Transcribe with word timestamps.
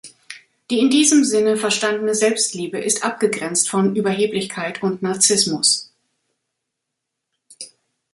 Die 0.71 0.79
in 0.79 0.89
diesem 0.89 1.23
Sinne 1.23 1.57
verstandene 1.57 2.15
Selbstliebe 2.15 2.79
ist 2.79 3.05
abgegrenzt 3.05 3.69
von 3.69 3.95
Überheblichkeit 3.95 4.81
und 4.81 5.03
Narzissmus. 5.03 5.93